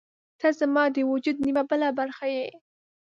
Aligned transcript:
•ته 0.39 0.47
زما 0.59 0.83
د 0.95 0.97
وجود 1.11 1.37
نیمه 1.45 1.63
بله 1.69 1.89
برخه 1.99 2.25
یې. 2.35 2.47